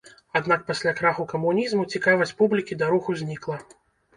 [0.37, 3.63] Аднак пасля краху камунізму цікавасць публікі да руху знікла.